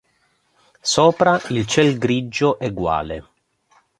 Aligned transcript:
Sopra, 0.93 1.39
il 1.49 1.67
ciel 1.67 1.99
grigio, 1.99 2.57
eguale. 2.57 3.23